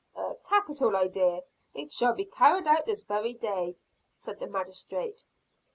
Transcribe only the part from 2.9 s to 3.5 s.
very